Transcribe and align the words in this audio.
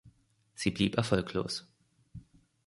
Sie 0.55 0.71
blieb 0.71 0.97
erfolglos. 0.97 1.67